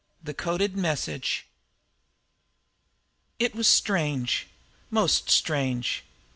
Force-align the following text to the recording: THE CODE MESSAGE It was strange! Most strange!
THE 0.23 0.33
CODE 0.33 0.75
MESSAGE 0.75 1.45
It 3.37 3.53
was 3.53 3.67
strange! 3.67 4.47
Most 4.89 5.29
strange! 5.29 6.03